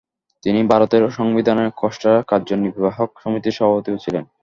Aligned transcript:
তিনি 0.43 0.59
ভারতের 0.71 1.03
সংবিধানের 1.09 1.69
খসড়া 1.75 2.13
কার্যনির্বাহক 2.27 3.09
সমিতির 3.23 3.57
সভাপতিও 3.57 4.01
ছিলেন। 4.03 4.23